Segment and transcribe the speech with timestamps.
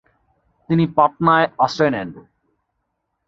[0.69, 2.09] তিনি পাটনায় আশ্রয় নেন।